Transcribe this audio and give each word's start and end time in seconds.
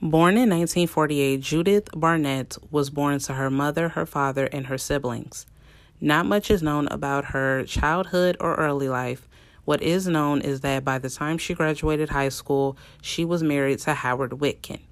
Born 0.00 0.34
in 0.34 0.48
1948, 0.50 1.40
Judith 1.40 1.88
Barnett 1.92 2.56
was 2.70 2.88
born 2.88 3.18
to 3.18 3.34
her 3.34 3.50
mother, 3.50 3.88
her 3.90 4.06
father, 4.06 4.44
and 4.46 4.68
her 4.68 4.78
siblings. 4.78 5.44
Not 6.00 6.24
much 6.24 6.52
is 6.52 6.62
known 6.62 6.86
about 6.92 7.26
her 7.26 7.64
childhood 7.64 8.36
or 8.38 8.54
early 8.54 8.88
life. 8.88 9.28
What 9.64 9.82
is 9.82 10.06
known 10.06 10.40
is 10.40 10.60
that 10.60 10.84
by 10.84 10.98
the 10.98 11.10
time 11.10 11.36
she 11.36 11.52
graduated 11.52 12.10
high 12.10 12.28
school, 12.28 12.76
she 13.02 13.24
was 13.24 13.42
married 13.42 13.80
to 13.80 13.94
Howard 13.94 14.30
Witkin. 14.30 14.82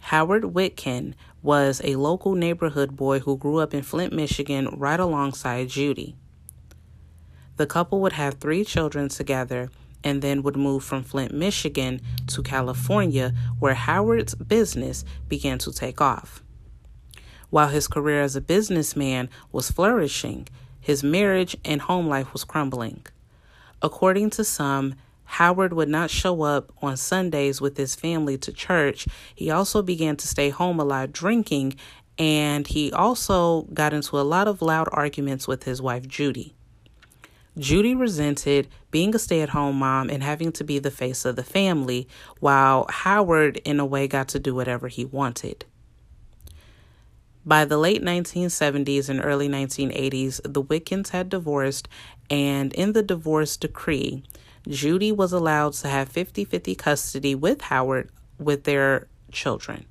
Howard 0.00 0.42
Witkin 0.42 1.14
was 1.42 1.80
a 1.82 1.96
local 1.96 2.34
neighborhood 2.34 2.96
boy 2.96 3.20
who 3.20 3.38
grew 3.38 3.56
up 3.56 3.72
in 3.72 3.80
Flint, 3.80 4.12
Michigan, 4.12 4.68
right 4.76 5.00
alongside 5.00 5.70
Judy. 5.70 6.14
The 7.56 7.66
couple 7.66 8.02
would 8.02 8.12
have 8.12 8.34
three 8.34 8.66
children 8.66 9.08
together 9.08 9.70
and 10.02 10.22
then 10.22 10.42
would 10.42 10.56
move 10.56 10.84
from 10.84 11.02
Flint, 11.02 11.32
Michigan 11.32 12.00
to 12.28 12.42
California, 12.42 13.32
where 13.58 13.74
Howard's 13.74 14.34
business 14.34 15.04
began 15.28 15.58
to 15.58 15.72
take 15.72 16.00
off. 16.00 16.42
While 17.50 17.68
his 17.68 17.88
career 17.88 18.22
as 18.22 18.36
a 18.36 18.40
businessman 18.40 19.28
was 19.50 19.70
flourishing, 19.70 20.48
his 20.80 21.02
marriage 21.02 21.56
and 21.64 21.82
home 21.82 22.08
life 22.08 22.32
was 22.32 22.44
crumbling. 22.44 23.04
According 23.82 24.30
to 24.30 24.44
some, 24.44 24.94
Howard 25.24 25.72
would 25.72 25.88
not 25.88 26.10
show 26.10 26.42
up 26.42 26.72
on 26.82 26.96
Sundays 26.96 27.60
with 27.60 27.76
his 27.76 27.94
family 27.94 28.36
to 28.38 28.52
church. 28.52 29.06
He 29.34 29.50
also 29.50 29.82
began 29.82 30.16
to 30.16 30.26
stay 30.26 30.50
home 30.50 30.80
a 30.80 30.84
lot 30.84 31.12
drinking, 31.12 31.76
and 32.18 32.66
he 32.66 32.92
also 32.92 33.62
got 33.72 33.92
into 33.92 34.18
a 34.18 34.22
lot 34.22 34.48
of 34.48 34.60
loud 34.60 34.88
arguments 34.92 35.46
with 35.46 35.64
his 35.64 35.80
wife, 35.80 36.08
Judy. 36.08 36.54
Judy 37.58 37.94
resented 37.94 38.68
being 38.90 39.14
a 39.14 39.18
stay 39.18 39.40
at 39.42 39.50
home 39.50 39.76
mom 39.76 40.08
and 40.08 40.22
having 40.22 40.52
to 40.52 40.64
be 40.64 40.78
the 40.78 40.90
face 40.90 41.24
of 41.24 41.36
the 41.36 41.42
family, 41.42 42.08
while 42.38 42.86
Howard, 42.88 43.56
in 43.64 43.80
a 43.80 43.86
way, 43.86 44.06
got 44.06 44.28
to 44.28 44.38
do 44.38 44.54
whatever 44.54 44.88
he 44.88 45.04
wanted. 45.04 45.64
By 47.44 47.64
the 47.64 47.78
late 47.78 48.02
1970s 48.02 49.08
and 49.08 49.24
early 49.24 49.48
1980s, 49.48 50.40
the 50.44 50.60
Witkins 50.60 51.10
had 51.10 51.28
divorced, 51.28 51.88
and 52.28 52.72
in 52.74 52.92
the 52.92 53.02
divorce 53.02 53.56
decree, 53.56 54.22
Judy 54.68 55.10
was 55.10 55.32
allowed 55.32 55.72
to 55.74 55.88
have 55.88 56.08
50 56.10 56.44
50 56.44 56.74
custody 56.74 57.34
with 57.34 57.62
Howard 57.62 58.10
with 58.38 58.64
their 58.64 59.08
children. 59.32 59.86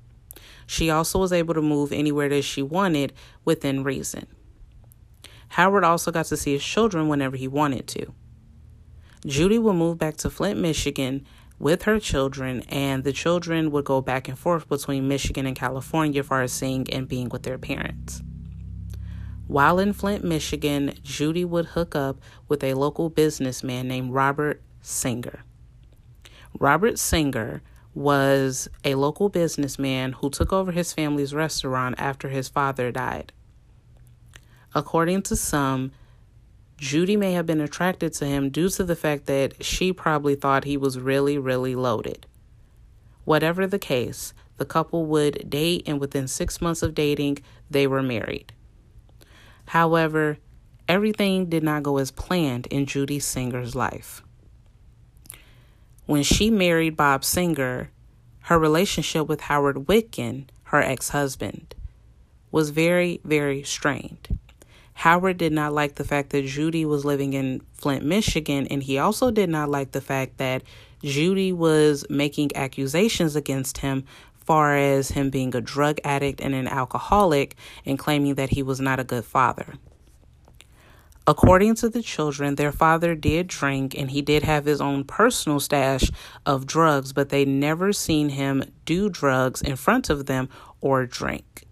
She 0.66 0.90
also 0.90 1.18
was 1.18 1.32
able 1.32 1.54
to 1.54 1.62
move 1.62 1.92
anywhere 1.92 2.28
that 2.28 2.42
she 2.42 2.62
wanted 2.62 3.12
within 3.44 3.82
reason. 3.82 4.28
Howard 5.50 5.84
also 5.84 6.10
got 6.10 6.26
to 6.26 6.36
see 6.36 6.52
his 6.52 6.64
children 6.64 7.08
whenever 7.08 7.36
he 7.36 7.48
wanted 7.48 7.86
to. 7.88 8.14
Judy 9.26 9.58
would 9.58 9.74
move 9.74 9.98
back 9.98 10.16
to 10.18 10.30
Flint, 10.30 10.58
Michigan 10.58 11.26
with 11.58 11.82
her 11.82 12.00
children, 12.00 12.62
and 12.68 13.04
the 13.04 13.12
children 13.12 13.70
would 13.70 13.84
go 13.84 14.00
back 14.00 14.28
and 14.28 14.38
forth 14.38 14.68
between 14.68 15.08
Michigan 15.08 15.46
and 15.46 15.56
California 15.56 16.22
for 16.22 16.46
seeing 16.48 16.88
and 16.90 17.06
being 17.06 17.28
with 17.28 17.42
their 17.42 17.58
parents. 17.58 18.22
While 19.46 19.80
in 19.80 19.92
Flint, 19.92 20.24
Michigan, 20.24 20.94
Judy 21.02 21.44
would 21.44 21.66
hook 21.66 21.96
up 21.96 22.18
with 22.48 22.62
a 22.62 22.74
local 22.74 23.10
businessman 23.10 23.88
named 23.88 24.12
Robert 24.12 24.62
Singer. 24.80 25.44
Robert 26.58 26.98
Singer 26.98 27.60
was 27.92 28.68
a 28.84 28.94
local 28.94 29.28
businessman 29.28 30.12
who 30.12 30.30
took 30.30 30.52
over 30.52 30.70
his 30.70 30.92
family's 30.92 31.34
restaurant 31.34 31.96
after 31.98 32.28
his 32.28 32.48
father 32.48 32.92
died. 32.92 33.32
According 34.74 35.22
to 35.22 35.36
some, 35.36 35.92
Judy 36.76 37.16
may 37.16 37.32
have 37.32 37.46
been 37.46 37.60
attracted 37.60 38.12
to 38.14 38.26
him 38.26 38.50
due 38.50 38.68
to 38.70 38.84
the 38.84 38.96
fact 38.96 39.26
that 39.26 39.62
she 39.62 39.92
probably 39.92 40.34
thought 40.34 40.64
he 40.64 40.76
was 40.76 40.98
really, 40.98 41.36
really 41.36 41.74
loaded. 41.74 42.26
Whatever 43.24 43.66
the 43.66 43.78
case, 43.78 44.32
the 44.56 44.64
couple 44.64 45.04
would 45.06 45.50
date, 45.50 45.82
and 45.86 46.00
within 46.00 46.26
six 46.26 46.60
months 46.60 46.82
of 46.82 46.94
dating, 46.94 47.38
they 47.70 47.86
were 47.86 48.02
married. 48.02 48.52
However, 49.66 50.38
everything 50.88 51.46
did 51.46 51.62
not 51.62 51.82
go 51.82 51.98
as 51.98 52.10
planned 52.10 52.66
in 52.66 52.86
Judy 52.86 53.20
Singer's 53.20 53.74
life. 53.74 54.22
When 56.06 56.22
she 56.22 56.50
married 56.50 56.96
Bob 56.96 57.24
Singer, 57.24 57.90
her 58.44 58.58
relationship 58.58 59.28
with 59.28 59.42
Howard 59.42 59.86
Witkin, 59.86 60.46
her 60.64 60.82
ex 60.82 61.10
husband, 61.10 61.74
was 62.50 62.70
very, 62.70 63.20
very 63.22 63.62
strained. 63.62 64.39
Howard 65.00 65.38
did 65.38 65.54
not 65.54 65.72
like 65.72 65.94
the 65.94 66.04
fact 66.04 66.28
that 66.28 66.44
Judy 66.44 66.84
was 66.84 67.06
living 67.06 67.32
in 67.32 67.62
Flint, 67.72 68.04
Michigan, 68.04 68.66
and 68.66 68.82
he 68.82 68.98
also 68.98 69.30
did 69.30 69.48
not 69.48 69.70
like 69.70 69.92
the 69.92 70.00
fact 70.02 70.36
that 70.36 70.62
Judy 71.02 71.54
was 71.54 72.04
making 72.10 72.54
accusations 72.54 73.34
against 73.34 73.78
him 73.78 74.04
far 74.34 74.76
as 74.76 75.12
him 75.12 75.30
being 75.30 75.56
a 75.56 75.60
drug 75.62 76.00
addict 76.04 76.42
and 76.42 76.54
an 76.54 76.68
alcoholic 76.68 77.56
and 77.86 77.98
claiming 77.98 78.34
that 78.34 78.50
he 78.50 78.62
was 78.62 78.78
not 78.78 79.00
a 79.00 79.04
good 79.04 79.24
father. 79.24 79.72
According 81.26 81.76
to 81.76 81.88
the 81.88 82.02
children, 82.02 82.56
their 82.56 82.70
father 82.70 83.14
did 83.14 83.46
drink 83.46 83.96
and 83.96 84.10
he 84.10 84.20
did 84.20 84.42
have 84.42 84.66
his 84.66 84.82
own 84.82 85.04
personal 85.04 85.60
stash 85.60 86.10
of 86.44 86.66
drugs, 86.66 87.14
but 87.14 87.30
they 87.30 87.46
never 87.46 87.94
seen 87.94 88.28
him 88.28 88.64
do 88.84 89.08
drugs 89.08 89.62
in 89.62 89.76
front 89.76 90.10
of 90.10 90.26
them 90.26 90.50
or 90.82 91.06
drink. 91.06 91.66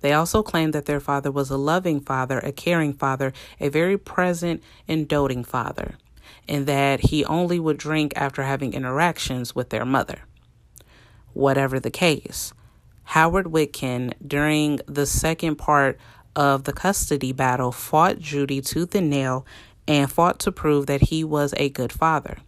They 0.00 0.12
also 0.12 0.42
claimed 0.42 0.72
that 0.74 0.86
their 0.86 1.00
father 1.00 1.30
was 1.30 1.50
a 1.50 1.56
loving 1.56 2.00
father, 2.00 2.38
a 2.38 2.52
caring 2.52 2.92
father, 2.92 3.32
a 3.60 3.68
very 3.68 3.98
present 3.98 4.62
and 4.86 5.08
doting 5.08 5.44
father, 5.44 5.94
and 6.48 6.66
that 6.66 7.06
he 7.06 7.24
only 7.24 7.58
would 7.58 7.78
drink 7.78 8.12
after 8.16 8.42
having 8.42 8.74
interactions 8.74 9.54
with 9.54 9.70
their 9.70 9.84
mother. 9.84 10.20
Whatever 11.32 11.80
the 11.80 11.90
case, 11.90 12.52
Howard 13.04 13.46
Witkin, 13.46 14.12
during 14.26 14.80
the 14.86 15.06
second 15.06 15.56
part 15.56 15.98
of 16.36 16.64
the 16.64 16.72
custody 16.72 17.32
battle, 17.32 17.72
fought 17.72 18.18
Judy 18.18 18.60
tooth 18.60 18.94
and 18.94 19.10
nail 19.10 19.46
and 19.88 20.12
fought 20.12 20.38
to 20.40 20.52
prove 20.52 20.86
that 20.86 21.04
he 21.04 21.24
was 21.24 21.54
a 21.56 21.70
good 21.70 21.92
father. 21.92 22.38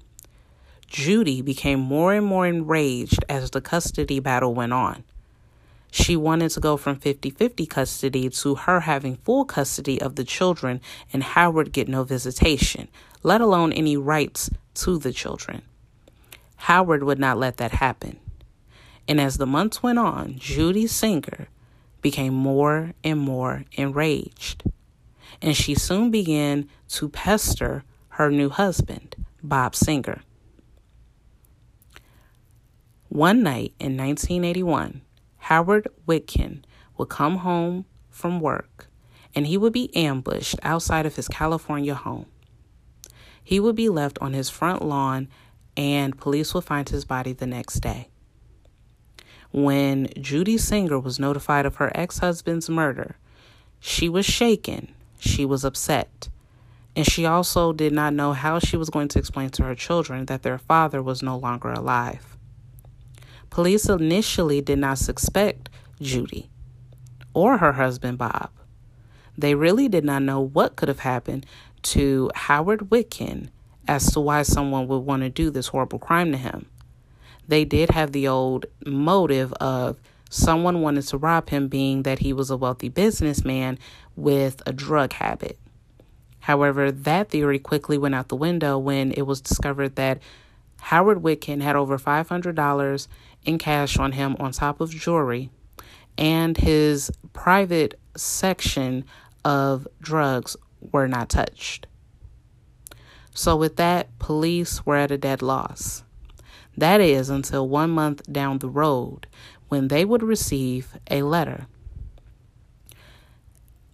Judy 0.86 1.40
became 1.40 1.80
more 1.80 2.12
and 2.12 2.26
more 2.26 2.46
enraged 2.46 3.24
as 3.28 3.50
the 3.50 3.60
custody 3.60 4.20
battle 4.20 4.54
went 4.54 4.72
on. 4.72 5.04
She 5.90 6.16
wanted 6.16 6.50
to 6.52 6.60
go 6.60 6.76
from 6.76 6.96
50 6.96 7.30
50 7.30 7.66
custody 7.66 8.28
to 8.30 8.54
her 8.54 8.80
having 8.80 9.16
full 9.16 9.44
custody 9.44 10.00
of 10.00 10.16
the 10.16 10.24
children 10.24 10.80
and 11.12 11.22
Howard 11.22 11.72
get 11.72 11.88
no 11.88 12.04
visitation, 12.04 12.88
let 13.22 13.40
alone 13.40 13.72
any 13.72 13.96
rights 13.96 14.50
to 14.74 14.98
the 14.98 15.12
children. 15.12 15.62
Howard 16.56 17.02
would 17.02 17.18
not 17.18 17.38
let 17.38 17.56
that 17.56 17.72
happen. 17.72 18.18
And 19.08 19.20
as 19.20 19.38
the 19.38 19.46
months 19.46 19.82
went 19.82 19.98
on, 19.98 20.36
Judy 20.38 20.86
Singer 20.86 21.48
became 22.02 22.34
more 22.34 22.92
and 23.02 23.18
more 23.18 23.64
enraged. 23.72 24.62
And 25.42 25.56
she 25.56 25.74
soon 25.74 26.10
began 26.10 26.68
to 26.90 27.08
pester 27.08 27.82
her 28.10 28.30
new 28.30 28.50
husband, 28.50 29.16
Bob 29.42 29.74
Singer. 29.74 30.22
One 33.08 33.42
night 33.42 33.72
in 33.80 33.96
1981, 33.96 35.00
Howard 35.40 35.88
Witkin 36.06 36.62
would 36.96 37.08
come 37.08 37.38
home 37.38 37.84
from 38.10 38.40
work 38.40 38.88
and 39.34 39.46
he 39.46 39.56
would 39.56 39.72
be 39.72 39.94
ambushed 39.96 40.56
outside 40.62 41.06
of 41.06 41.16
his 41.16 41.28
California 41.28 41.94
home. 41.94 42.26
He 43.42 43.60
would 43.60 43.76
be 43.76 43.88
left 43.88 44.18
on 44.20 44.32
his 44.32 44.50
front 44.50 44.82
lawn 44.82 45.28
and 45.76 46.18
police 46.18 46.54
would 46.54 46.64
find 46.64 46.88
his 46.88 47.04
body 47.04 47.32
the 47.32 47.46
next 47.46 47.80
day. 47.80 48.08
When 49.52 50.08
Judy 50.20 50.58
Singer 50.58 50.98
was 50.98 51.18
notified 51.18 51.66
of 51.66 51.76
her 51.76 51.90
ex 51.94 52.18
husband's 52.18 52.70
murder, 52.70 53.16
she 53.80 54.08
was 54.08 54.26
shaken, 54.26 54.94
she 55.18 55.44
was 55.44 55.64
upset, 55.64 56.28
and 56.94 57.06
she 57.06 57.26
also 57.26 57.72
did 57.72 57.92
not 57.92 58.14
know 58.14 58.32
how 58.32 58.58
she 58.58 58.76
was 58.76 58.90
going 58.90 59.08
to 59.08 59.18
explain 59.18 59.50
to 59.50 59.64
her 59.64 59.74
children 59.74 60.26
that 60.26 60.42
their 60.42 60.58
father 60.58 61.02
was 61.02 61.22
no 61.22 61.36
longer 61.36 61.70
alive. 61.70 62.36
Police 63.50 63.88
initially 63.88 64.60
did 64.60 64.78
not 64.78 64.98
suspect 64.98 65.68
Judy 66.00 66.48
or 67.34 67.58
her 67.58 67.72
husband 67.72 68.16
Bob. 68.16 68.50
They 69.36 69.54
really 69.54 69.88
did 69.88 70.04
not 70.04 70.22
know 70.22 70.40
what 70.40 70.76
could 70.76 70.88
have 70.88 71.00
happened 71.00 71.46
to 71.82 72.30
Howard 72.34 72.90
Witkin 72.90 73.48
as 73.88 74.12
to 74.12 74.20
why 74.20 74.42
someone 74.42 74.86
would 74.86 74.98
want 74.98 75.22
to 75.22 75.28
do 75.28 75.50
this 75.50 75.68
horrible 75.68 75.98
crime 75.98 76.30
to 76.32 76.38
him. 76.38 76.66
They 77.48 77.64
did 77.64 77.90
have 77.90 78.12
the 78.12 78.28
old 78.28 78.66
motive 78.86 79.52
of 79.54 79.98
someone 80.28 80.80
wanted 80.82 81.02
to 81.08 81.18
rob 81.18 81.48
him, 81.48 81.66
being 81.66 82.04
that 82.04 82.20
he 82.20 82.32
was 82.32 82.50
a 82.50 82.56
wealthy 82.56 82.88
businessman 82.88 83.78
with 84.14 84.62
a 84.66 84.72
drug 84.72 85.14
habit. 85.14 85.58
However, 86.40 86.92
that 86.92 87.30
theory 87.30 87.58
quickly 87.58 87.98
went 87.98 88.14
out 88.14 88.28
the 88.28 88.36
window 88.36 88.78
when 88.78 89.10
it 89.12 89.22
was 89.22 89.40
discovered 89.40 89.96
that 89.96 90.20
Howard 90.80 91.22
Witkin 91.22 91.60
had 91.60 91.76
over 91.76 91.98
$500 91.98 93.08
in 93.44 93.58
cash 93.58 93.98
on 93.98 94.12
him 94.12 94.36
on 94.38 94.52
top 94.52 94.80
of 94.80 94.90
jewelry, 94.90 95.50
and 96.18 96.56
his 96.56 97.10
private 97.32 97.98
section 98.16 99.04
of 99.44 99.86
drugs 100.00 100.56
were 100.92 101.08
not 101.08 101.28
touched. 101.28 101.86
So, 103.34 103.56
with 103.56 103.76
that, 103.76 104.18
police 104.18 104.84
were 104.84 104.96
at 104.96 105.10
a 105.10 105.18
dead 105.18 105.40
loss. 105.40 106.02
That 106.76 107.00
is 107.00 107.30
until 107.30 107.68
one 107.68 107.90
month 107.90 108.22
down 108.30 108.58
the 108.58 108.68
road 108.68 109.26
when 109.68 109.88
they 109.88 110.04
would 110.04 110.22
receive 110.22 110.96
a 111.10 111.22
letter. 111.22 111.66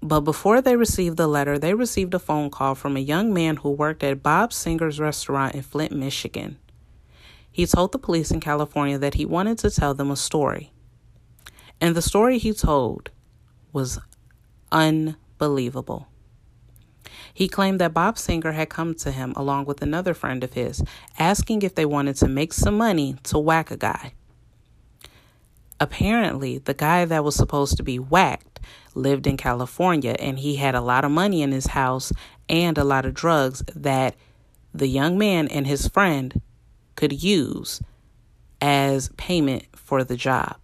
But 0.02 0.20
before 0.20 0.60
they 0.60 0.76
received 0.76 1.16
the 1.16 1.26
letter, 1.26 1.58
they 1.58 1.75
received 1.75 2.14
a 2.14 2.19
phone 2.19 2.50
call 2.50 2.75
from 2.75 2.96
a 2.96 3.00
young 3.00 3.34
man 3.34 3.56
who 3.56 3.70
worked 3.70 4.04
at 4.04 4.22
Bob 4.22 4.52
Singer's 4.52 5.00
restaurant 5.00 5.54
in 5.54 5.62
Flint, 5.62 5.93
Michigan. 5.93 6.58
He 7.56 7.64
told 7.64 7.93
the 7.93 7.99
police 7.99 8.31
in 8.31 8.41
California 8.41 8.99
that 8.99 9.14
he 9.14 9.25
wanted 9.25 9.56
to 9.61 9.70
tell 9.70 9.94
them 9.94 10.11
a 10.11 10.17
story. 10.17 10.75
And 11.81 11.97
the 11.97 12.03
story 12.03 12.37
he 12.37 12.53
told 12.53 13.08
was 13.73 13.99
unbelievable. 14.70 16.06
He 17.32 17.49
claimed 17.49 17.81
that 17.81 17.94
Bob 17.94 18.19
Singer 18.19 18.53
had 18.53 18.69
come 18.69 18.94
to 18.97 19.11
him 19.11 19.32
along 19.37 19.64
with 19.64 19.81
another 19.81 20.12
friend 20.12 20.44
of 20.44 20.53
his, 20.53 20.85
asking 21.19 21.62
if 21.62 21.75
they 21.75 21.87
wanted 21.87 22.17
to 22.17 22.29
make 22.29 22.53
some 22.53 22.76
money 22.76 23.17
to 23.23 23.38
whack 23.38 23.70
a 23.70 23.79
guy. 23.79 24.12
Apparently, 25.81 26.58
the 26.58 26.75
guy 26.75 27.06
that 27.06 27.25
was 27.25 27.37
supposed 27.37 27.79
to 27.79 27.82
be 27.82 27.99
whacked 27.99 28.61
lived 28.94 29.26
in 29.26 29.38
California 29.38 30.14
and 30.19 30.41
he 30.41 30.56
had 30.56 30.75
a 30.75 30.82
lot 30.82 31.06
of 31.06 31.11
money 31.11 31.41
in 31.41 31.53
his 31.53 31.69
house 31.69 32.12
and 32.50 32.76
a 32.76 32.85
lot 32.85 33.06
of 33.06 33.14
drugs 33.14 33.64
that 33.75 34.14
the 34.75 34.88
young 34.88 35.17
man 35.17 35.49
and 35.49 35.67
his 35.67 35.88
friend 35.88 36.43
could 36.96 37.22
use 37.22 37.81
as 38.60 39.10
payment 39.16 39.64
for 39.75 40.02
the 40.02 40.16
job. 40.16 40.56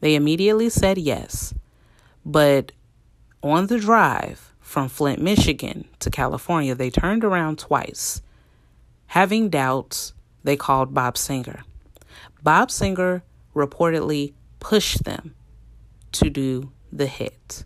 They 0.00 0.14
immediately 0.14 0.68
said 0.70 0.98
yes, 0.98 1.52
but 2.24 2.72
on 3.42 3.66
the 3.66 3.78
drive 3.78 4.52
from 4.60 4.88
Flint, 4.88 5.20
Michigan 5.20 5.86
to 6.00 6.10
California, 6.10 6.74
they 6.74 6.90
turned 6.90 7.24
around 7.24 7.58
twice. 7.58 8.22
Having 9.08 9.50
doubts, 9.50 10.12
they 10.42 10.56
called 10.56 10.94
Bob 10.94 11.16
Singer. 11.16 11.62
Bob 12.42 12.70
Singer 12.70 13.22
reportedly 13.54 14.32
pushed 14.60 15.04
them 15.04 15.34
to 16.12 16.30
do 16.30 16.72
the 16.92 17.06
hit. 17.06 17.64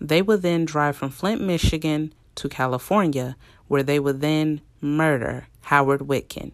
They 0.00 0.22
would 0.22 0.42
then 0.42 0.64
drive 0.64 0.96
from 0.96 1.10
Flint, 1.10 1.40
Michigan 1.40 2.12
to 2.36 2.48
California, 2.48 3.36
where 3.68 3.82
they 3.82 3.98
would 3.98 4.20
then 4.20 4.60
murder 4.80 5.46
Howard 5.62 6.00
Witkin, 6.00 6.52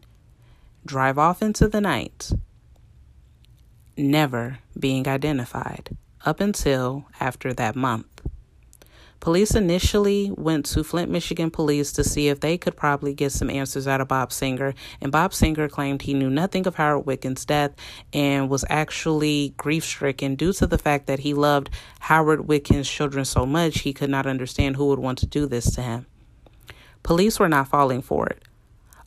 drive 0.84 1.18
off 1.18 1.42
into 1.42 1.68
the 1.68 1.80
night, 1.80 2.32
never 3.96 4.58
being 4.78 5.06
identified 5.06 5.90
up 6.24 6.40
until 6.40 7.06
after 7.18 7.52
that 7.54 7.76
month. 7.76 8.06
Police 9.20 9.54
initially 9.54 10.32
went 10.34 10.64
to 10.66 10.82
Flint, 10.82 11.10
Michigan 11.10 11.50
police 11.50 11.92
to 11.92 12.02
see 12.02 12.28
if 12.28 12.40
they 12.40 12.56
could 12.56 12.74
probably 12.74 13.12
get 13.12 13.32
some 13.32 13.50
answers 13.50 13.86
out 13.86 14.00
of 14.00 14.08
Bob 14.08 14.32
Singer, 14.32 14.74
and 15.02 15.12
Bob 15.12 15.34
Singer 15.34 15.68
claimed 15.68 16.00
he 16.00 16.14
knew 16.14 16.30
nothing 16.30 16.66
of 16.66 16.76
Howard 16.76 17.04
Witkin's 17.04 17.44
death 17.44 17.72
and 18.14 18.48
was 18.48 18.64
actually 18.70 19.52
grief 19.58 19.84
stricken 19.84 20.36
due 20.36 20.54
to 20.54 20.66
the 20.66 20.78
fact 20.78 21.06
that 21.06 21.18
he 21.18 21.34
loved 21.34 21.68
Howard 22.00 22.48
Witkin's 22.48 22.88
children 22.90 23.26
so 23.26 23.44
much 23.44 23.80
he 23.80 23.92
could 23.92 24.08
not 24.08 24.26
understand 24.26 24.76
who 24.76 24.86
would 24.86 24.98
want 24.98 25.18
to 25.18 25.26
do 25.26 25.44
this 25.44 25.74
to 25.74 25.82
him. 25.82 26.06
Police 27.02 27.38
were 27.38 27.48
not 27.48 27.68
falling 27.68 28.00
for 28.00 28.26
it. 28.26 28.42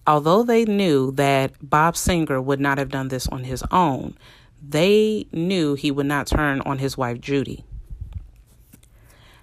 Although 0.05 0.43
they 0.43 0.65
knew 0.65 1.11
that 1.11 1.53
Bob 1.61 1.95
Singer 1.95 2.41
would 2.41 2.59
not 2.59 2.77
have 2.77 2.89
done 2.89 3.07
this 3.07 3.27
on 3.27 3.45
his 3.45 3.63
own, 3.71 4.17
they 4.61 5.27
knew 5.31 5.75
he 5.75 5.91
would 5.91 6.05
not 6.05 6.27
turn 6.27 6.61
on 6.61 6.79
his 6.79 6.97
wife 6.97 7.21
Judy. 7.21 7.63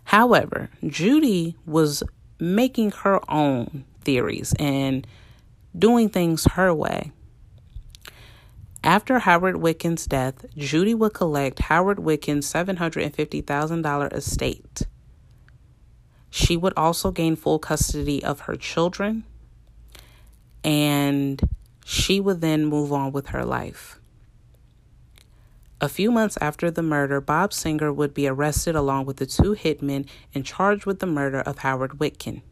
However, 0.04 0.70
Judy 0.86 1.56
was 1.64 2.02
making 2.38 2.90
her 2.90 3.20
own 3.30 3.84
theories 4.02 4.54
and 4.58 5.06
doing 5.78 6.08
things 6.08 6.44
her 6.52 6.74
way. 6.74 7.12
After 8.82 9.20
Howard 9.20 9.56
Witkin's 9.56 10.06
death, 10.06 10.46
Judy 10.56 10.94
would 10.94 11.12
collect 11.14 11.58
Howard 11.60 11.98
Witkin's 11.98 12.50
$750,000 12.50 14.12
estate. 14.12 14.82
She 16.30 16.56
would 16.56 16.72
also 16.76 17.10
gain 17.10 17.36
full 17.36 17.58
custody 17.58 18.24
of 18.24 18.40
her 18.40 18.56
children, 18.56 19.24
and 20.64 21.40
she 21.84 22.20
would 22.20 22.40
then 22.40 22.66
move 22.66 22.92
on 22.92 23.12
with 23.12 23.28
her 23.28 23.44
life. 23.44 24.00
A 25.80 25.88
few 25.88 26.10
months 26.10 26.36
after 26.42 26.70
the 26.70 26.82
murder, 26.82 27.22
Bob 27.22 27.54
Singer 27.54 27.90
would 27.90 28.12
be 28.12 28.28
arrested 28.28 28.76
along 28.76 29.06
with 29.06 29.16
the 29.16 29.24
two 29.24 29.54
hitmen 29.54 30.06
and 30.34 30.44
charged 30.44 30.84
with 30.84 30.98
the 30.98 31.06
murder 31.06 31.40
of 31.40 31.58
Howard 31.58 31.92
Witkin. 31.98 32.42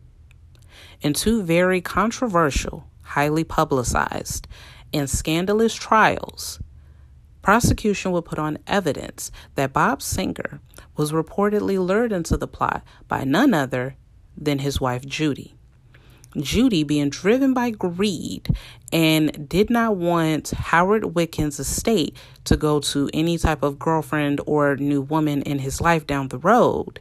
In 1.02 1.12
two 1.12 1.42
very 1.42 1.82
controversial, 1.82 2.88
highly 3.02 3.44
publicized, 3.44 4.48
and 4.94 5.10
scandalous 5.10 5.74
trials, 5.74 6.58
prosecution 7.42 8.12
would 8.12 8.24
put 8.24 8.38
on 8.38 8.58
evidence 8.66 9.30
that 9.56 9.74
Bob 9.74 10.00
Singer 10.00 10.60
was 10.96 11.12
reportedly 11.12 11.78
lured 11.78 12.12
into 12.12 12.36
the 12.36 12.48
plot 12.48 12.82
by 13.08 13.24
none 13.24 13.52
other 13.52 13.96
than 14.36 14.60
his 14.60 14.80
wife 14.80 15.04
Judy. 15.04 15.57
Judy, 16.42 16.82
being 16.82 17.10
driven 17.10 17.54
by 17.54 17.70
greed 17.70 18.48
and 18.92 19.48
did 19.48 19.70
not 19.70 19.96
want 19.96 20.50
Howard 20.50 21.02
Witkin's 21.02 21.58
estate 21.58 22.16
to 22.44 22.56
go 22.56 22.80
to 22.80 23.10
any 23.12 23.38
type 23.38 23.62
of 23.62 23.78
girlfriend 23.78 24.40
or 24.46 24.76
new 24.76 25.00
woman 25.00 25.42
in 25.42 25.58
his 25.58 25.80
life 25.80 26.06
down 26.06 26.28
the 26.28 26.38
road, 26.38 27.00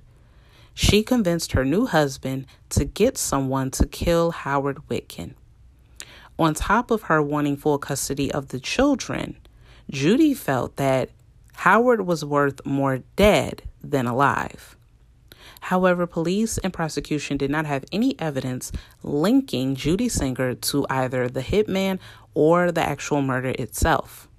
she 0.73 1.01
convinced 1.03 1.53
her 1.53 1.65
new 1.65 1.85
husband 1.87 2.45
to 2.69 2.85
get 2.85 3.17
someone 3.17 3.71
to 3.71 3.85
kill 3.87 4.31
Howard 4.31 4.77
Witkin. 4.89 5.33
On 6.39 6.53
top 6.53 6.91
of 6.91 7.03
her 7.03 7.21
wanting 7.21 7.57
full 7.57 7.79
custody 7.79 8.31
of 8.31 8.49
the 8.49 8.59
children, 8.59 9.37
Judy 9.89 10.33
felt 10.35 10.75
that 10.75 11.09
Howard 11.55 12.05
was 12.05 12.23
worth 12.23 12.63
more 12.63 12.99
dead 13.15 13.63
than 13.83 14.05
alive. 14.05 14.76
However, 15.67 16.07
police 16.07 16.57
and 16.59 16.71
prosecution 16.71 17.35
did 17.35 17.51
not 17.51 17.65
have 17.65 17.83
any 17.91 18.17
evidence 18.21 18.71
linking 19.03 19.75
Judy 19.75 20.07
Singer 20.07 20.55
to 20.55 20.85
either 20.89 21.27
the 21.27 21.41
hitman 21.41 21.99
or 22.33 22.71
the 22.71 22.81
actual 22.81 23.21
murder 23.21 23.53
itself. 23.59 24.29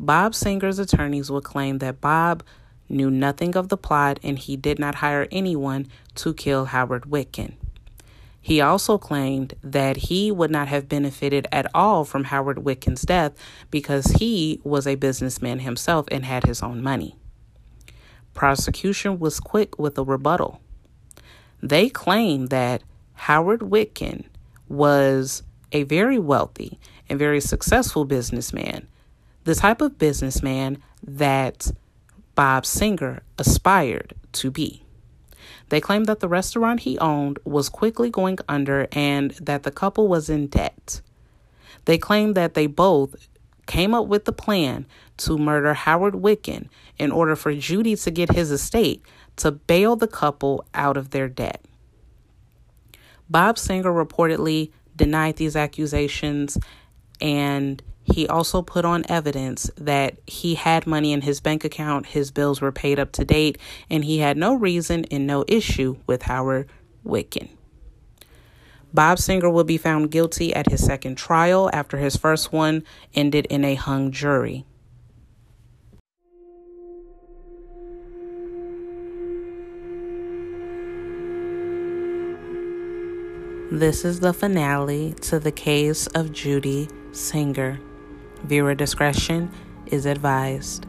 Bob 0.00 0.34
Singer's 0.34 0.80
attorneys 0.80 1.30
would 1.30 1.44
claim 1.44 1.78
that 1.78 2.00
Bob 2.00 2.42
knew 2.88 3.08
nothing 3.08 3.56
of 3.56 3.68
the 3.68 3.76
plot 3.76 4.18
and 4.24 4.36
he 4.36 4.56
did 4.56 4.80
not 4.80 4.96
hire 4.96 5.28
anyone 5.30 5.86
to 6.16 6.34
kill 6.34 6.64
Howard 6.64 7.04
Witkin. 7.04 7.52
He 8.42 8.60
also 8.60 8.98
claimed 8.98 9.54
that 9.62 10.08
he 10.08 10.32
would 10.32 10.50
not 10.50 10.66
have 10.66 10.88
benefited 10.88 11.46
at 11.52 11.70
all 11.72 12.04
from 12.04 12.24
Howard 12.24 12.64
Witkin's 12.64 13.02
death 13.02 13.32
because 13.70 14.06
he 14.18 14.60
was 14.64 14.88
a 14.88 14.96
businessman 14.96 15.60
himself 15.60 16.08
and 16.10 16.24
had 16.24 16.46
his 16.46 16.64
own 16.64 16.82
money. 16.82 17.14
Prosecution 18.36 19.18
was 19.18 19.40
quick 19.40 19.78
with 19.78 19.96
a 19.96 20.04
rebuttal. 20.04 20.60
They 21.62 21.88
claimed 21.88 22.50
that 22.50 22.82
Howard 23.14 23.60
Witkin 23.60 24.26
was 24.68 25.42
a 25.72 25.84
very 25.84 26.18
wealthy 26.18 26.78
and 27.08 27.18
very 27.18 27.40
successful 27.40 28.04
businessman, 28.04 28.88
the 29.44 29.54
type 29.54 29.80
of 29.80 29.98
businessman 29.98 30.82
that 31.02 31.72
Bob 32.34 32.66
Singer 32.66 33.22
aspired 33.38 34.14
to 34.32 34.50
be. 34.50 34.84
They 35.70 35.80
claimed 35.80 36.04
that 36.04 36.20
the 36.20 36.28
restaurant 36.28 36.80
he 36.80 36.98
owned 36.98 37.38
was 37.44 37.70
quickly 37.70 38.10
going 38.10 38.38
under 38.48 38.86
and 38.92 39.30
that 39.32 39.62
the 39.62 39.70
couple 39.70 40.08
was 40.08 40.28
in 40.28 40.48
debt. 40.48 41.00
They 41.86 41.96
claimed 41.96 42.34
that 42.34 42.52
they 42.52 42.66
both 42.66 43.28
came 43.66 43.94
up 43.94 44.06
with 44.06 44.24
the 44.24 44.32
plan 44.32 44.86
to 45.18 45.38
murder 45.38 45.74
Howard 45.74 46.14
Witkin 46.14 46.68
in 46.98 47.10
order 47.10 47.36
for 47.36 47.54
Judy 47.54 47.96
to 47.96 48.10
get 48.10 48.32
his 48.32 48.50
estate 48.50 49.02
to 49.36 49.50
bail 49.50 49.96
the 49.96 50.08
couple 50.08 50.64
out 50.74 50.96
of 50.96 51.10
their 51.10 51.28
debt. 51.28 51.62
Bob 53.28 53.58
Singer 53.58 53.92
reportedly 53.92 54.70
denied 54.94 55.36
these 55.36 55.56
accusations 55.56 56.56
and 57.20 57.82
he 58.04 58.28
also 58.28 58.62
put 58.62 58.84
on 58.84 59.04
evidence 59.08 59.68
that 59.76 60.16
he 60.26 60.54
had 60.54 60.86
money 60.86 61.12
in 61.12 61.22
his 61.22 61.40
bank 61.40 61.64
account, 61.64 62.06
his 62.06 62.30
bills 62.30 62.60
were 62.60 62.70
paid 62.70 63.00
up 63.00 63.10
to 63.12 63.24
date, 63.24 63.58
and 63.90 64.04
he 64.04 64.18
had 64.18 64.36
no 64.36 64.54
reason 64.54 65.04
and 65.10 65.26
no 65.26 65.44
issue 65.48 65.96
with 66.06 66.22
Howard 66.22 66.68
Witkin. 67.04 67.48
Bob 68.94 69.18
Singer 69.18 69.50
will 69.50 69.64
be 69.64 69.76
found 69.76 70.10
guilty 70.10 70.54
at 70.54 70.70
his 70.70 70.84
second 70.84 71.16
trial 71.16 71.68
after 71.72 71.98
his 71.98 72.16
first 72.16 72.52
one 72.52 72.82
ended 73.14 73.46
in 73.46 73.64
a 73.64 73.74
hung 73.74 74.10
jury. 74.10 74.64
This 83.70 84.04
is 84.04 84.20
the 84.20 84.32
finale 84.32 85.12
to 85.22 85.40
the 85.40 85.50
case 85.50 86.06
of 86.08 86.32
Judy 86.32 86.88
Singer. 87.10 87.80
Viewer 88.44 88.76
discretion 88.76 89.50
is 89.86 90.06
advised. 90.06 90.86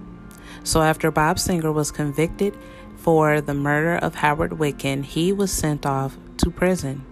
So, 0.63 0.81
after 0.81 1.09
Bob 1.09 1.39
Singer 1.39 1.71
was 1.71 1.91
convicted 1.91 2.55
for 2.95 3.41
the 3.41 3.53
murder 3.53 3.95
of 3.95 4.15
Howard 4.15 4.51
Witkin, 4.51 5.03
he 5.03 5.33
was 5.33 5.51
sent 5.51 5.85
off 5.85 6.17
to 6.37 6.51
prison. 6.51 7.03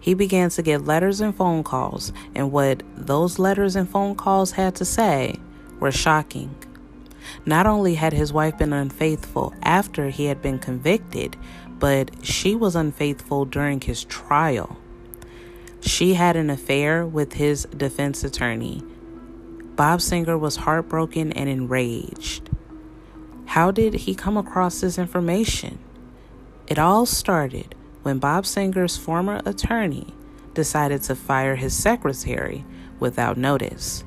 He 0.00 0.14
began 0.14 0.50
to 0.50 0.62
get 0.62 0.84
letters 0.84 1.20
and 1.20 1.34
phone 1.34 1.62
calls, 1.62 2.12
and 2.34 2.50
what 2.50 2.82
those 2.96 3.38
letters 3.38 3.76
and 3.76 3.88
phone 3.88 4.14
calls 4.14 4.52
had 4.52 4.74
to 4.76 4.84
say 4.84 5.36
were 5.78 5.92
shocking. 5.92 6.54
Not 7.44 7.66
only 7.66 7.94
had 7.94 8.12
his 8.12 8.32
wife 8.32 8.58
been 8.58 8.72
unfaithful 8.72 9.54
after 9.62 10.08
he 10.08 10.24
had 10.24 10.40
been 10.42 10.58
convicted, 10.58 11.36
but 11.78 12.10
she 12.24 12.54
was 12.54 12.74
unfaithful 12.74 13.44
during 13.44 13.80
his 13.80 14.04
trial. 14.04 14.78
She 15.80 16.14
had 16.14 16.36
an 16.36 16.50
affair 16.50 17.06
with 17.06 17.34
his 17.34 17.64
defense 17.76 18.24
attorney. 18.24 18.82
Bob 19.76 20.00
Singer 20.00 20.36
was 20.36 20.56
heartbroken 20.56 21.32
and 21.32 21.48
enraged. 21.48 22.50
How 23.46 23.70
did 23.70 23.94
he 23.94 24.14
come 24.14 24.36
across 24.36 24.80
this 24.80 24.98
information? 24.98 25.78
It 26.66 26.78
all 26.78 27.06
started 27.06 27.74
when 28.02 28.18
Bob 28.18 28.46
Singer's 28.46 28.96
former 28.96 29.40
attorney 29.44 30.14
decided 30.54 31.02
to 31.02 31.14
fire 31.14 31.56
his 31.56 31.74
secretary 31.74 32.64
without 32.98 33.36
notice. 33.36 34.04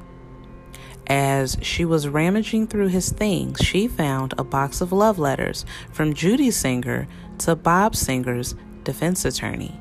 As 1.08 1.58
she 1.62 1.84
was 1.84 2.08
rummaging 2.08 2.68
through 2.68 2.88
his 2.88 3.12
things, 3.12 3.60
she 3.60 3.88
found 3.88 4.34
a 4.38 4.44
box 4.44 4.80
of 4.80 4.92
love 4.92 5.20
letters 5.20 5.66
from 5.92 6.14
Judy 6.14 6.50
Singer 6.50 7.08
to 7.40 7.56
Bob 7.56 7.96
Singer's 7.96 8.56
defense 8.84 9.26
attorney, 9.26 9.80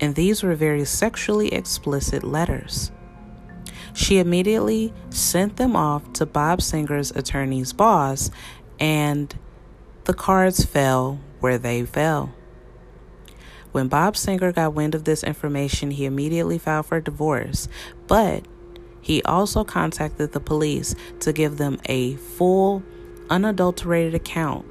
and 0.00 0.14
these 0.14 0.42
were 0.42 0.54
very 0.54 0.84
sexually 0.84 1.52
explicit 1.52 2.22
letters. 2.22 2.90
She 3.94 4.18
immediately 4.18 4.92
sent 5.08 5.56
them 5.56 5.74
off 5.74 6.12
to 6.14 6.26
Bob 6.26 6.62
Singer's 6.62 7.10
attorney's 7.10 7.72
boss, 7.72 8.30
and 8.78 9.34
the 10.04 10.14
cards 10.14 10.64
fell 10.64 11.20
where 11.40 11.58
they 11.58 11.84
fell. 11.84 12.32
When 13.72 13.88
Bob 13.88 14.16
Singer 14.16 14.52
got 14.52 14.74
wind 14.74 14.94
of 14.94 15.04
this 15.04 15.22
information, 15.22 15.92
he 15.92 16.04
immediately 16.04 16.58
filed 16.58 16.86
for 16.86 17.00
divorce, 17.00 17.68
but 18.06 18.44
he 19.00 19.22
also 19.22 19.64
contacted 19.64 20.32
the 20.32 20.40
police 20.40 20.94
to 21.20 21.32
give 21.32 21.56
them 21.56 21.80
a 21.86 22.16
full, 22.16 22.82
unadulterated 23.28 24.14
account 24.14 24.66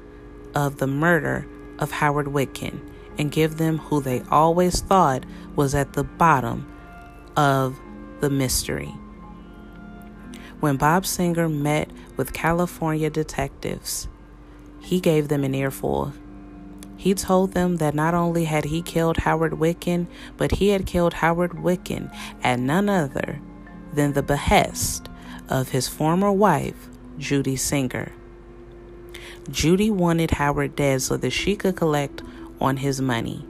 of 0.54 0.78
the 0.78 0.88
murder 0.88 1.48
of 1.80 1.92
Howard 1.92 2.28
Witkin 2.28 2.80
and 3.18 3.32
give 3.32 3.58
them 3.58 3.78
who 3.78 4.02
they 4.02 4.22
always 4.30 4.82
thought 4.82 5.26
was 5.56 5.74
at 5.74 5.94
the 5.94 6.04
bottom 6.04 6.72
of 7.36 7.80
the 8.20 8.30
mystery. 8.30 8.94
When 10.60 10.76
Bob 10.76 11.06
Singer 11.06 11.48
met 11.48 11.90
with 12.18 12.34
California 12.34 13.10
detectives, 13.10 14.10
he 14.82 15.00
gave 15.00 15.30
them 15.30 15.44
an 15.44 15.56
earful 15.56 16.14
he 17.00 17.14
told 17.14 17.54
them 17.54 17.78
that 17.78 17.96
not 17.96 18.14
only 18.14 18.44
had 18.44 18.66
he 18.66 18.82
killed 18.82 19.16
Howard 19.20 19.54
Witkin, 19.54 20.06
but 20.36 20.52
he 20.52 20.68
had 20.68 20.86
killed 20.86 21.14
Howard 21.14 21.54
Witkin 21.54 22.14
at 22.44 22.60
none 22.60 22.90
other 22.90 23.40
than 23.94 24.12
the 24.12 24.22
behest 24.22 25.08
of 25.48 25.70
his 25.70 25.88
former 25.88 26.30
wife, 26.30 26.90
Judy 27.18 27.56
Singer. 27.56 28.12
Judy 29.50 29.90
wanted 29.90 30.32
Howard 30.32 30.76
dead 30.76 31.02
so 31.02 31.16
that 31.16 31.30
she 31.30 31.56
could 31.56 31.78
collect 31.78 32.22
on 32.60 32.76
his 32.76 33.00
money. 33.00 33.48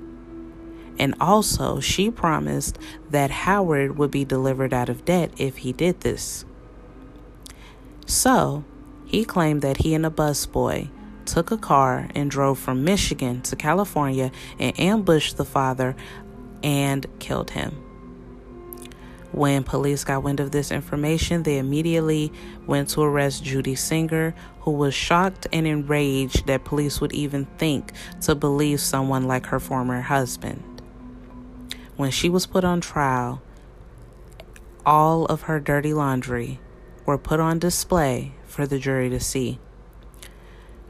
And 0.99 1.15
also, 1.19 1.79
she 1.79 2.11
promised 2.11 2.77
that 3.09 3.31
Howard 3.31 3.97
would 3.97 4.11
be 4.11 4.25
delivered 4.25 4.75
out 4.75 4.89
of 4.89 5.05
debt 5.05 5.31
if 5.37 5.57
he 5.57 5.73
did 5.73 6.01
this. 6.01 6.45
So, 8.05 8.63
he 9.07 9.25
claimed 9.25 9.63
that 9.63 9.77
he 9.77 9.95
and 9.95 10.05
a 10.05 10.11
busboy 10.11 10.91
took 11.31 11.51
a 11.51 11.57
car 11.57 12.09
and 12.15 12.29
drove 12.29 12.59
from 12.59 12.83
Michigan 12.83 13.41
to 13.43 13.55
California 13.55 14.31
and 14.59 14.79
ambushed 14.79 15.37
the 15.37 15.45
father 15.45 15.95
and 16.63 17.05
killed 17.19 17.51
him. 17.51 17.71
When 19.31 19.63
police 19.63 20.03
got 20.03 20.23
wind 20.23 20.39
of 20.39 20.51
this 20.51 20.71
information, 20.71 21.43
they 21.43 21.59
immediately 21.59 22.33
went 22.65 22.89
to 22.89 23.01
arrest 23.01 23.43
Judy 23.43 23.75
Singer, 23.75 24.33
who 24.61 24.71
was 24.71 24.93
shocked 24.95 25.45
and 25.53 25.67
enraged 25.67 26.47
that 26.47 26.65
police 26.65 26.99
would 26.99 27.13
even 27.13 27.45
think 27.57 27.91
to 28.21 28.33
believe 28.33 28.79
someone 28.81 29.25
like 29.25 29.45
her 29.47 29.59
former 29.59 30.01
husband. 30.01 30.81
When 31.95 32.09
she 32.09 32.27
was 32.27 32.47
put 32.47 32.63
on 32.63 32.81
trial, 32.81 33.41
all 34.85 35.25
of 35.25 35.43
her 35.43 35.59
dirty 35.59 35.93
laundry 35.93 36.59
were 37.05 37.17
put 37.17 37.39
on 37.39 37.59
display 37.59 38.33
for 38.45 38.65
the 38.65 38.79
jury 38.79 39.09
to 39.09 39.19
see. 39.19 39.59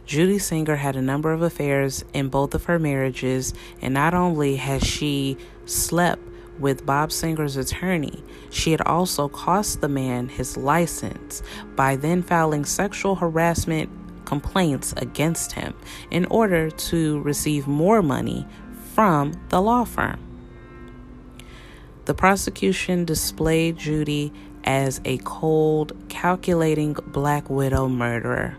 Judy 0.09 0.39
Singer 0.39 0.75
had 0.75 0.95
a 0.95 1.03
number 1.03 1.31
of 1.33 1.43
affairs 1.43 2.03
in 2.15 2.29
both 2.29 2.55
of 2.55 2.63
her 2.63 2.79
marriages, 2.79 3.53
and 3.79 3.93
not 3.93 4.15
only 4.15 4.55
has 4.55 4.81
she 4.81 5.37
slept 5.65 6.23
with 6.57 6.83
Bob 6.83 7.11
Singer's 7.11 7.55
attorney, 7.55 8.23
she 8.49 8.71
had 8.71 8.81
also 8.81 9.27
cost 9.27 9.81
the 9.81 9.87
man 9.87 10.27
his 10.27 10.57
license 10.57 11.43
by 11.75 11.95
then 11.95 12.23
filing 12.23 12.65
sexual 12.65 13.13
harassment 13.13 13.91
complaints 14.25 14.95
against 14.97 15.51
him 15.51 15.75
in 16.09 16.25
order 16.25 16.71
to 16.71 17.21
receive 17.21 17.67
more 17.67 18.01
money 18.01 18.47
from 18.95 19.33
the 19.49 19.61
law 19.61 19.83
firm. 19.83 20.19
The 22.05 22.15
prosecution 22.15 23.05
displayed 23.05 23.77
Judy 23.77 24.33
as 24.63 25.01
a 25.05 25.19
cold, 25.19 25.93
calculating 26.09 26.93
black 26.93 27.47
widow 27.47 27.87
murderer 27.87 28.57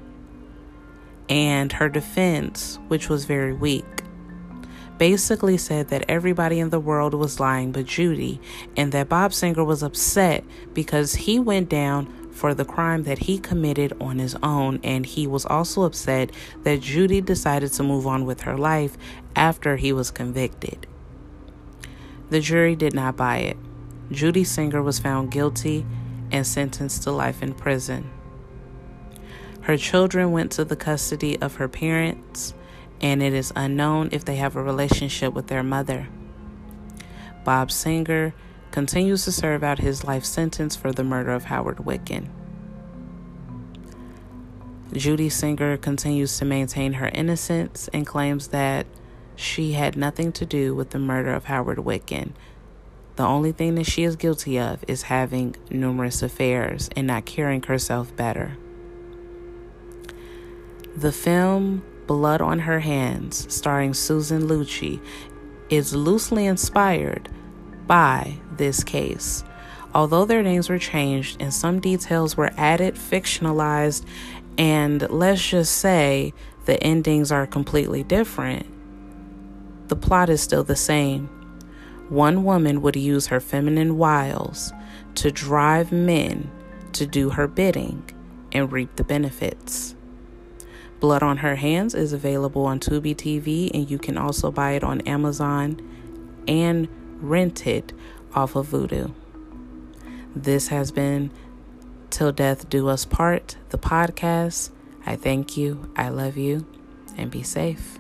and 1.30 1.72
her 1.72 1.88
defense, 1.88 2.78
which 2.88 3.08
was 3.08 3.24
very 3.24 3.52
weak, 3.52 4.02
basically 4.98 5.56
said 5.56 5.88
that 5.88 6.04
everybody 6.08 6.58
in 6.58 6.68
the 6.68 6.80
world 6.80 7.14
was 7.14 7.40
lying 7.40 7.72
but 7.72 7.86
Judy, 7.86 8.40
and 8.76 8.92
that 8.92 9.08
Bob 9.08 9.32
Singer 9.32 9.64
was 9.64 9.82
upset 9.82 10.44
because 10.74 11.14
he 11.14 11.38
went 11.38 11.70
down 11.70 12.06
for 12.32 12.52
the 12.52 12.64
crime 12.64 13.04
that 13.04 13.18
he 13.18 13.38
committed 13.38 13.94
on 14.00 14.18
his 14.18 14.36
own, 14.42 14.80
and 14.82 15.06
he 15.06 15.26
was 15.26 15.46
also 15.46 15.84
upset 15.84 16.32
that 16.64 16.80
Judy 16.80 17.20
decided 17.20 17.72
to 17.72 17.82
move 17.82 18.06
on 18.06 18.24
with 18.24 18.42
her 18.42 18.58
life 18.58 18.98
after 19.36 19.76
he 19.76 19.92
was 19.92 20.10
convicted. 20.10 20.86
The 22.30 22.40
jury 22.40 22.76
did 22.76 22.94
not 22.94 23.16
buy 23.16 23.38
it. 23.38 23.56
Judy 24.10 24.44
Singer 24.44 24.82
was 24.82 24.98
found 24.98 25.30
guilty 25.30 25.86
and 26.30 26.46
sentenced 26.46 27.02
to 27.04 27.10
life 27.10 27.42
in 27.42 27.54
prison. 27.54 28.10
Her 29.70 29.76
children 29.76 30.32
went 30.32 30.50
to 30.52 30.64
the 30.64 30.74
custody 30.74 31.40
of 31.40 31.54
her 31.54 31.68
parents, 31.68 32.54
and 33.00 33.22
it 33.22 33.32
is 33.32 33.52
unknown 33.54 34.08
if 34.10 34.24
they 34.24 34.34
have 34.34 34.56
a 34.56 34.62
relationship 34.64 35.32
with 35.32 35.46
their 35.46 35.62
mother. 35.62 36.08
Bob 37.44 37.70
Singer 37.70 38.34
continues 38.72 39.24
to 39.26 39.30
serve 39.30 39.62
out 39.62 39.78
his 39.78 40.02
life 40.02 40.24
sentence 40.24 40.74
for 40.74 40.90
the 40.90 41.04
murder 41.04 41.30
of 41.30 41.44
Howard 41.44 41.76
Witkin. 41.76 42.30
Judy 44.92 45.28
Singer 45.28 45.76
continues 45.76 46.36
to 46.38 46.44
maintain 46.44 46.94
her 46.94 47.06
innocence 47.14 47.88
and 47.92 48.04
claims 48.04 48.48
that 48.48 48.88
she 49.36 49.74
had 49.74 49.96
nothing 49.96 50.32
to 50.32 50.44
do 50.44 50.74
with 50.74 50.90
the 50.90 50.98
murder 50.98 51.32
of 51.32 51.44
Howard 51.44 51.78
Witkin. 51.78 52.32
The 53.14 53.22
only 53.22 53.52
thing 53.52 53.76
that 53.76 53.86
she 53.86 54.02
is 54.02 54.16
guilty 54.16 54.58
of 54.58 54.82
is 54.88 55.02
having 55.02 55.54
numerous 55.70 56.24
affairs 56.24 56.90
and 56.96 57.06
not 57.06 57.24
caring 57.24 57.62
herself 57.62 58.16
better. 58.16 58.56
The 60.96 61.12
film 61.12 61.84
Blood 62.06 62.40
on 62.40 62.58
Her 62.58 62.80
Hands, 62.80 63.46
starring 63.54 63.94
Susan 63.94 64.48
Lucci, 64.48 65.00
is 65.68 65.94
loosely 65.94 66.46
inspired 66.46 67.28
by 67.86 68.38
this 68.56 68.82
case. 68.82 69.44
Although 69.94 70.24
their 70.24 70.42
names 70.42 70.68
were 70.68 70.78
changed 70.78 71.40
and 71.40 71.54
some 71.54 71.80
details 71.80 72.36
were 72.36 72.50
added, 72.56 72.96
fictionalized, 72.96 74.04
and 74.58 75.08
let's 75.10 75.48
just 75.48 75.76
say 75.76 76.34
the 76.64 76.82
endings 76.82 77.30
are 77.30 77.46
completely 77.46 78.02
different, 78.02 78.66
the 79.88 79.96
plot 79.96 80.28
is 80.28 80.40
still 80.40 80.64
the 80.64 80.76
same. 80.76 81.28
One 82.08 82.42
woman 82.42 82.82
would 82.82 82.96
use 82.96 83.28
her 83.28 83.38
feminine 83.38 83.96
wiles 83.96 84.72
to 85.14 85.30
drive 85.30 85.92
men 85.92 86.50
to 86.92 87.06
do 87.06 87.30
her 87.30 87.46
bidding 87.46 88.10
and 88.50 88.72
reap 88.72 88.96
the 88.96 89.04
benefits. 89.04 89.94
Blood 91.00 91.22
on 91.22 91.38
Her 91.38 91.56
Hands 91.56 91.94
is 91.94 92.12
available 92.12 92.66
on 92.66 92.78
Tubi 92.78 93.16
TV, 93.16 93.70
and 93.72 93.90
you 93.90 93.98
can 93.98 94.18
also 94.18 94.50
buy 94.50 94.72
it 94.72 94.84
on 94.84 95.00
Amazon 95.02 95.80
and 96.46 96.88
rent 97.20 97.66
it 97.66 97.94
off 98.34 98.54
of 98.54 98.68
Vudu. 98.68 99.14
This 100.36 100.68
has 100.68 100.92
been 100.92 101.30
Till 102.10 102.32
Death 102.32 102.68
Do 102.68 102.88
Us 102.88 103.06
Part, 103.06 103.56
the 103.70 103.78
podcast. 103.78 104.70
I 105.06 105.16
thank 105.16 105.56
you, 105.56 105.90
I 105.96 106.10
love 106.10 106.36
you, 106.36 106.66
and 107.16 107.30
be 107.30 107.42
safe. 107.42 107.99